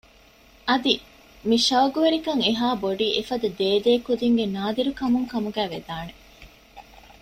[0.67, 0.93] އަދި
[1.47, 6.13] މި ޝައުޤުވެރިކަން އެހާ ބޮޑީ އެފަދަ ދޭދޭ ކުދިންގެ ނާދިރު ކަމުން ކަމުގައި ވެދާނެ